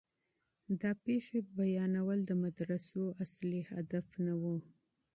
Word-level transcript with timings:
د 0.81 0.83
واقعيتونو 0.91 1.39
بيانول 1.57 2.19
د 2.25 2.31
مدرسو 2.43 3.01
اصلي 3.23 3.61
هدف 3.71 4.07
نه 4.25 4.33
و. 4.41 4.43